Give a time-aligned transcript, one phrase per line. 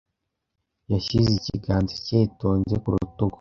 [0.91, 3.29] Yashyize ikiganza cye yitonze ku rutugu.